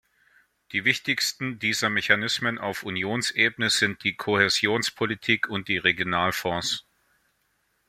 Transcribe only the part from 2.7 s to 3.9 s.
Unionsebene